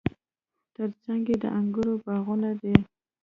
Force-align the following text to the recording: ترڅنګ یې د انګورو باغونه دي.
ترڅنګ 0.73 1.23
یې 1.31 1.37
د 1.43 1.45
انګورو 1.57 1.93
باغونه 2.03 2.51
دي. 2.61 2.75